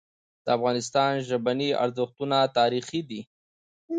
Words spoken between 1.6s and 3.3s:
ارزښتونه تاریخي دي.